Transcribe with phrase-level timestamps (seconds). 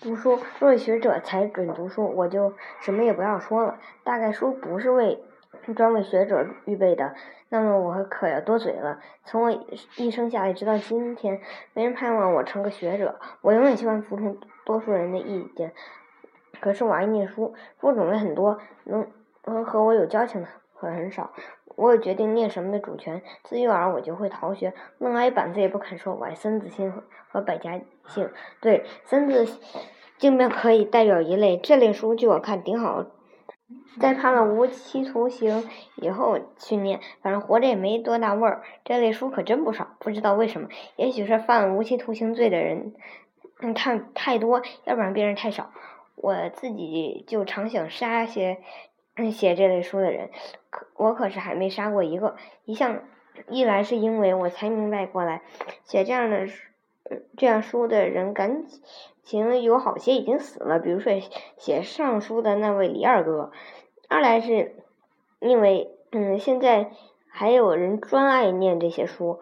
[0.00, 3.78] 读书，若为学者才准读书，我就什么也不要说了。
[4.04, 5.24] 大概书不是为
[5.74, 7.14] 专为学者预备的，
[7.48, 9.00] 那么我可要多嘴了。
[9.24, 9.50] 从我
[9.96, 11.40] 一生下来直到今天，
[11.72, 15.72] 没人盼望我成个学者，我永远喜欢服从多数人的意见。
[16.60, 19.06] 可是我爱念书，书种类很多，能
[19.44, 21.32] 能和我有交情的可很少。
[21.76, 23.22] 我有决定念什么的主权。
[23.44, 26.14] 自幼儿我就会逃学，愣挨板子也不肯说。
[26.14, 26.90] 我爱《三字经》
[27.28, 28.24] 和《百家姓》。
[28.60, 29.46] 对，《三字
[30.18, 31.56] 经》便可以代表一类。
[31.56, 33.04] 这类书据我看顶好，
[34.00, 38.62] 在判了无期徒刑以后去念，反正活着也没多大味儿。
[38.84, 42.94] 这类书可真不少，不知道为什么，也许是犯了无期徒刑罪的人
[43.74, 45.70] 太太多，要不然别人太少。
[46.14, 48.58] 我自己就常想杀些。
[49.32, 50.30] 写这类书的人，
[50.70, 52.36] 可我可是还没杀过一个。
[52.64, 53.02] 一向
[53.48, 55.42] 一来是因为我才明白过来，
[55.84, 56.62] 写这样的书
[57.36, 58.66] 这样书的人感
[59.22, 61.20] 情有好些已经死了，比如说
[61.56, 63.52] 写上书的那位李二哥。
[64.08, 64.74] 二来是
[65.40, 66.90] 因为嗯，现在
[67.28, 69.40] 还有人专爱念这些书，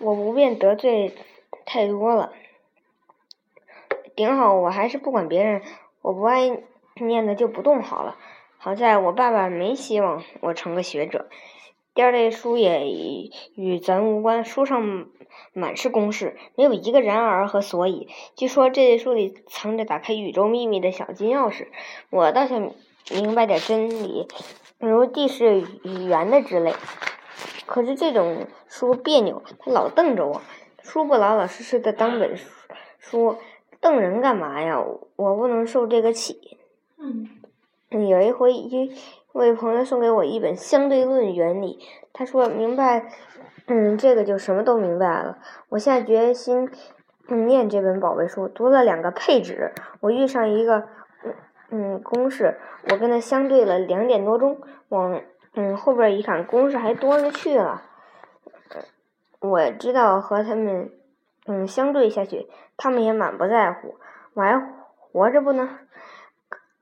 [0.00, 1.14] 我不便得罪
[1.64, 2.32] 太多了。
[4.14, 5.62] 顶好，我还是不管别人，
[6.02, 6.62] 我不爱
[6.96, 8.16] 念的就不动好了。
[8.64, 11.26] 好在我爸爸没希望我成个学者。
[11.94, 12.86] 第二类书也
[13.56, 15.08] 与咱无关，书上
[15.52, 18.06] 满是公式，没有一个然而和所以。
[18.36, 21.66] 据说这类书里藏着打开宇宙秘密的小金钥匙，
[22.10, 22.72] 我倒想
[23.10, 24.28] 明白点真理，
[24.78, 26.72] 比如地势与圆的之类。
[27.66, 30.40] 可是这种书别扭，它老瞪着我。
[30.84, 32.36] 书不老老实实的当本
[33.00, 33.38] 书，
[33.80, 34.78] 瞪人干嘛呀？
[35.16, 36.58] 我不能受这个气。
[36.96, 37.28] 嗯。
[37.92, 38.90] 有一回，一
[39.32, 41.78] 位朋友送给我一本《相对论原理》，
[42.12, 43.12] 他说明白，
[43.66, 45.38] 嗯，这个就什么都明白了。
[45.68, 46.70] 我下决心
[47.28, 50.84] 念这本宝贝书，读了两个配置，我遇上一个
[51.70, 52.58] 嗯公式，
[52.90, 55.20] 我跟他相对了两点多钟，往
[55.54, 57.82] 嗯后边一看，公式还多着去了。
[59.40, 60.90] 我知道和他们
[61.46, 63.96] 嗯相对下去，他们也满不在乎，
[64.34, 64.60] 我还
[64.96, 65.78] 活着不呢。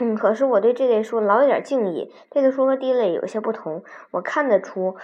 [0.00, 2.12] 嗯，可是我对这类书老有点敬意。
[2.30, 3.82] 这类书和第一类有些不同，
[4.12, 4.96] 我看得出，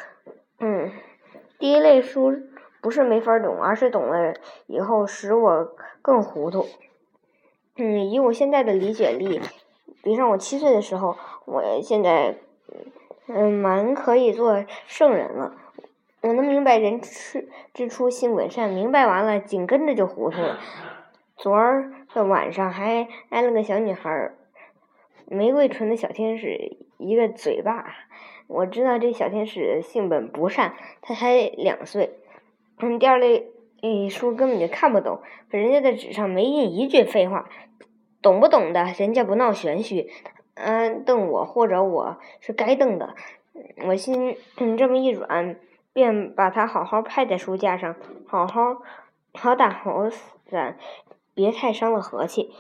[0.61, 0.91] 嗯，
[1.59, 2.33] 第一类书
[2.81, 4.35] 不是没法懂，而是懂了
[4.67, 6.67] 以后使我更糊涂。
[7.77, 9.41] 嗯，以我现在的理解力，
[10.03, 12.37] 比上我七岁的时候，我现在
[13.27, 15.55] 嗯蛮可以做圣人了。
[16.23, 20.59] 我能明白人之之初性本善，明白完了紧跟着就糊涂了。
[21.37, 24.31] 昨儿的晚上还挨了个小女孩。
[25.27, 27.95] 玫瑰唇的小天使，一个嘴巴。
[28.47, 32.19] 我知道这小天使性本不善，他才两岁。
[32.79, 33.51] 嗯，第二类
[34.11, 35.21] 书根本就看不懂，
[35.51, 37.49] 可人家在纸上没印一句废话，
[38.21, 40.11] 懂不懂的，人家不闹玄虚。
[40.55, 43.15] 嗯，瞪我或者我是该瞪的，
[43.87, 44.37] 我心
[44.77, 45.57] 这么一软，
[45.93, 47.97] 便把它好好拍在书架上，
[48.27, 48.83] 好好
[49.33, 50.77] 好打好散，
[51.35, 52.53] 别太伤了和气。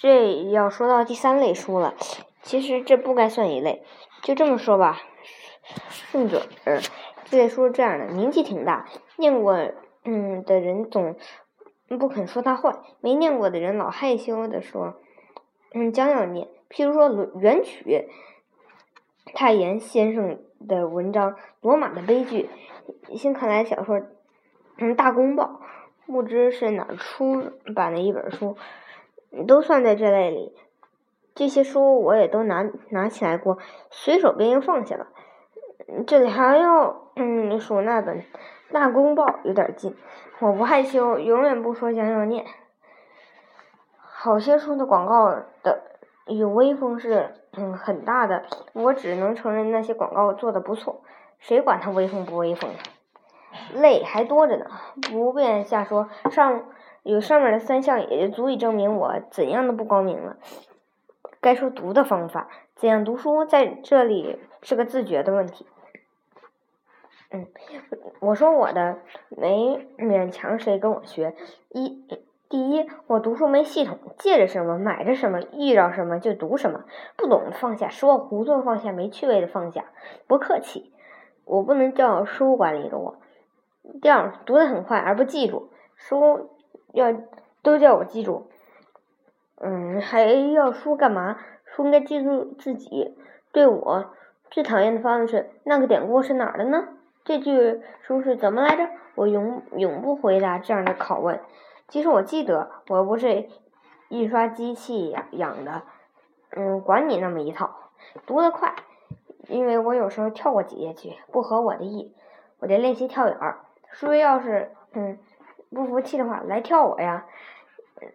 [0.00, 1.94] 这要说到第三类书了，
[2.42, 3.82] 其实这不该算一类。
[4.22, 5.02] 就这么说吧，
[5.90, 6.80] 顺嘴儿，
[7.26, 9.56] 这类书是这样的，名气挺大，念过
[10.04, 11.16] 嗯的人总
[11.98, 14.94] 不肯说他坏，没念过的人老害羞的说，
[15.74, 16.48] 嗯将要念。
[16.70, 17.84] 譬如说《元曲》，
[19.34, 22.48] 太炎先生的文章，《罗马的悲剧》，
[23.18, 24.00] 新看来小说，
[24.78, 25.60] 嗯《大公报》，
[26.12, 28.56] 不知是哪儿出版的一本书。
[29.48, 30.54] 都算在这类里，
[31.34, 33.58] 这些书我也都拿拿起来过，
[33.90, 35.06] 随手便又放下了。
[36.06, 38.20] 这里还要嗯数那本
[38.70, 39.96] 《大公报》，有点近。
[40.38, 42.44] 我不害羞，永远不说将要念。
[43.96, 45.30] 好些书的广告
[45.62, 45.82] 的
[46.26, 48.44] 有威风是嗯很大的，
[48.74, 51.02] 我只能承认那些广告做的不错。
[51.38, 52.70] 谁管它威风不威风？
[53.74, 54.66] 累还多着呢，
[55.10, 56.08] 不便瞎说。
[56.30, 56.66] 上。
[57.02, 60.36] 有上面的三项，也就足以证明我怎样的不高明了。
[61.40, 65.66] 该说读的方法，怎样读书，在这里是个自觉的问题。
[67.32, 67.48] 嗯，
[68.20, 68.98] 我说我的，
[69.30, 71.34] 没勉强谁跟我学。
[71.70, 72.06] 一，
[72.48, 76.84] 第一，我读书没系统，借着什么，买着什么，遇到什么就读什么，
[77.16, 79.86] 不懂放下，说糊涂放下，没趣味的放下，
[80.28, 80.92] 不客气。
[81.44, 83.16] 我不能叫书管理着我。
[84.00, 86.50] 第二，读的很快而不记住书。
[86.92, 87.12] 要
[87.62, 88.48] 都叫我记住，
[89.60, 91.38] 嗯，还要书干嘛？
[91.64, 93.16] 书应该记住自己。
[93.52, 94.14] 对我
[94.50, 96.88] 最讨厌的方式那个典故是哪儿的呢？
[97.24, 98.88] 这句书是怎么来着？
[99.14, 101.40] 我永永不回答这样的拷问。
[101.88, 103.48] 其实我记得，我不是
[104.08, 105.82] 印刷机器养养的，
[106.50, 107.90] 嗯，管你那么一套，
[108.26, 108.74] 读得快，
[109.48, 112.14] 因为我有时候跳过几页去，不合我的意，
[112.58, 113.60] 我就练习跳远儿。
[113.90, 115.18] 书要是嗯
[115.74, 117.26] 不服气的话，来跳我呀。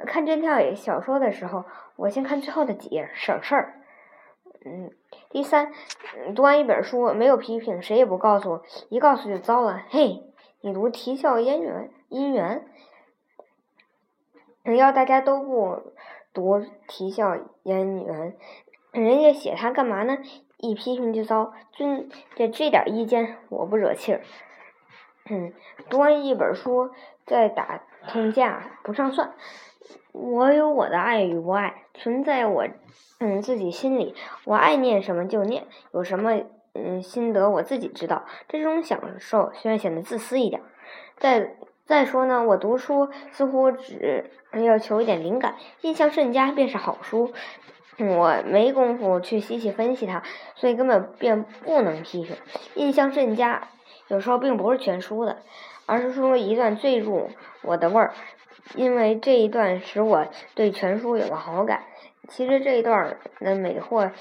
[0.06, 1.63] 看侦探小说的时候，
[1.95, 3.81] 我先看最后的几页，省事儿。
[4.65, 4.92] 嗯，
[5.30, 5.71] 第三，
[6.36, 9.83] 读完一本书没有批评，谁也不告诉，一告诉就糟了。
[9.89, 10.24] 嘿，
[10.62, 12.68] 你读《啼笑姻缘》姻缘，
[14.75, 15.94] 要大家都不
[16.33, 18.33] 读《啼笑姻缘》，
[18.92, 20.18] 人家写他干嘛呢？
[20.57, 21.54] 一批评就糟。
[21.71, 24.21] 尊这这点意见我不惹气儿。
[25.30, 25.54] 嗯，
[25.89, 26.89] 读完一本书
[27.28, 29.34] 再打通价不上算。
[30.12, 32.68] 我有我的爱与不爱，存在我
[33.20, 34.16] 嗯自己心里。
[34.46, 36.42] 我爱念什么就念，有什么
[36.74, 38.26] 嗯心得我自己知道。
[38.48, 40.64] 这种享受虽然显得自私一点。
[41.18, 47.32] 再再说呢，我读书似乎只要求一点灵感，印象甚佳便是好书。
[48.00, 50.22] 我没工夫去细细分析它，
[50.56, 52.36] 所以根本便不能批评。
[52.76, 53.68] 印象甚佳，
[54.08, 55.38] 有时候并不是全书的，
[55.88, 57.31] 而是说一段最入
[57.63, 58.13] 我的味儿。
[58.75, 61.86] 因为这一段使我对全书有了好感。
[62.28, 64.12] 其实这一段的美或，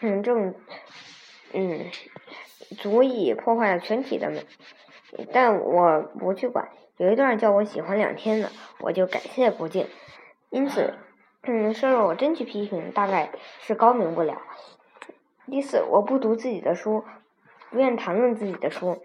[0.00, 0.54] 嗯，正，
[1.52, 1.84] 嗯，
[2.78, 4.46] 足以破坏了全体的美。
[5.32, 6.70] 但我不去管。
[6.96, 8.50] 有一段叫我喜欢两天的，
[8.80, 9.86] 我就感谢不尽。
[10.48, 10.94] 因此，
[11.42, 13.30] 嗯，说若我真去批评，大概
[13.60, 14.40] 是高明不了。
[15.50, 17.04] 第四，我不读自己的书，
[17.70, 19.02] 不愿谈论自己的书。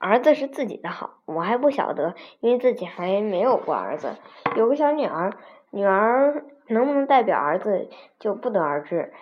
[0.00, 4.16] 儿子是自己的好，我还不晓得，因为自己还没有过儿子。
[4.56, 5.34] 有个小女儿，
[5.70, 9.12] 女儿能不能代表儿子就不得而知。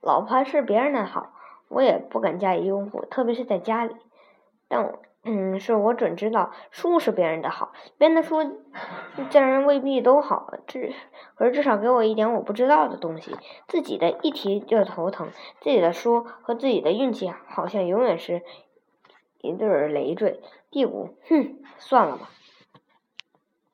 [0.00, 1.32] 老婆是别人的好，
[1.68, 3.96] 我也不敢加以拥护，特别是在家里。
[4.68, 8.44] 但我嗯，是我准知道，书是别人的好，别人的书
[9.30, 10.94] 自然未必都好，至
[11.34, 13.36] 可是至少给我一点我不知道的东西。
[13.66, 15.28] 自己的一提就头疼，
[15.60, 18.42] 自己的书和自己的运气好像永远是。
[19.42, 20.40] 一对儿累赘，
[20.70, 22.30] 第五，哼，算了吧。